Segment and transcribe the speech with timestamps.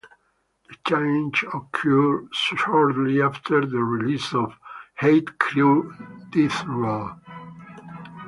[0.67, 4.57] The change occurred shortly after the release of
[4.95, 5.93] "Hate Crew
[6.31, 7.19] Deathroll".